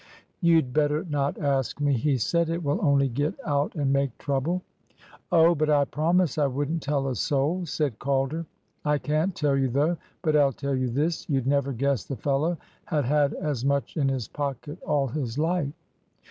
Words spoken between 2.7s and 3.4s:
only get